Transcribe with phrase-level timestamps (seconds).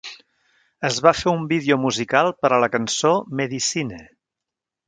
[0.89, 4.05] Es va fer un vídeo musical per a la cançó "Medicine".